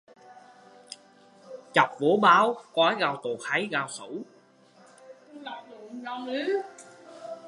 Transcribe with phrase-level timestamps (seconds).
[1.73, 4.17] Chọc vô bao, coi gạo tốt hay gạo xấu